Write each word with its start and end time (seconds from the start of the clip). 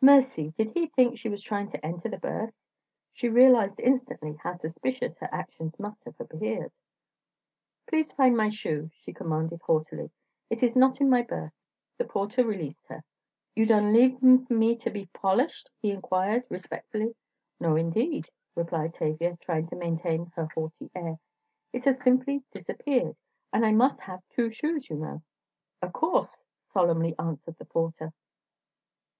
Mercy! 0.00 0.54
did 0.56 0.70
he 0.74 0.86
think 0.86 1.18
she 1.18 1.28
was 1.28 1.42
trying 1.42 1.68
to 1.68 1.84
enter 1.84 2.08
the 2.08 2.16
berth? 2.16 2.54
She 3.12 3.28
realized, 3.28 3.80
instantly, 3.80 4.34
how 4.40 4.52
suspicious 4.52 5.18
her 5.18 5.28
actions 5.32 5.76
must 5.76 6.04
have 6.04 6.20
appeared. 6.20 6.70
"Please 7.88 8.12
find 8.12 8.36
my 8.36 8.48
shoe!" 8.48 8.90
she 8.94 9.12
commanded, 9.12 9.60
haughtily, 9.62 10.12
"it 10.48 10.62
is 10.62 10.76
not 10.76 11.00
in 11.00 11.10
my 11.10 11.22
berth." 11.22 11.52
The 11.98 12.04
porter 12.04 12.46
released 12.46 12.86
her. 12.86 13.02
"Yo' 13.56 13.64
done 13.64 13.92
leave 13.92 14.22
'em 14.22 14.46
fo' 14.46 14.54
me 14.54 14.76
to 14.76 14.88
be 14.88 15.06
polished?" 15.06 15.68
he 15.80 15.90
inquired, 15.90 16.44
respectfully. 16.48 17.16
"No, 17.58 17.74
indeed," 17.74 18.30
replied 18.54 18.94
Tavia, 18.94 19.36
trying 19.38 19.66
to 19.66 19.74
maintain 19.74 20.26
her 20.36 20.46
haughty 20.54 20.92
air, 20.94 21.18
"it 21.72 21.86
has 21.86 22.00
simply 22.00 22.44
disappeared, 22.52 23.16
and 23.52 23.66
I 23.66 23.72
must 23.72 24.02
have 24.02 24.22
two 24.28 24.48
shoes, 24.48 24.88
you 24.88 24.94
know." 24.94 25.22
"O' 25.82 25.90
course," 25.90 26.44
solemnly 26.72 27.16
answered 27.18 27.56
the 27.58 27.64
porter. 27.64 28.12